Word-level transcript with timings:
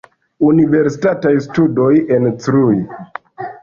Universitataj 0.47 1.35
studoj 1.51 1.93
en 2.19 2.29
Cluj. 2.43 2.77